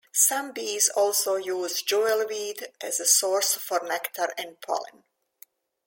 [0.13, 5.03] Some bees also use jewelweed as a source for nectar and pollen.